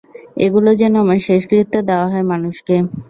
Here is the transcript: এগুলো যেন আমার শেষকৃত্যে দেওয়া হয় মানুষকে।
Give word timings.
এগুলো 0.37 0.69
যেন 0.81 0.93
আমার 1.03 1.19
শেষকৃত্যে 1.27 1.79
দেওয়া 1.89 2.07
হয় 2.11 2.25
মানুষকে। 2.31 2.75